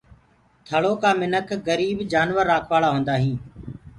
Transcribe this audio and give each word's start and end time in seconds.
ٿݪو 0.67 0.91
ڪآ 1.01 1.09
منک 1.19 1.49
گريب 1.67 1.97
جآنور 2.11 2.45
رآکوآݪآ 2.51 2.89
هوندآئين 2.93 3.35